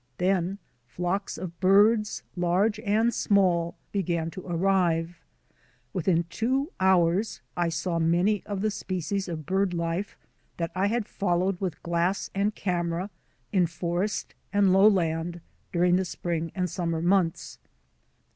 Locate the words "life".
9.75-10.17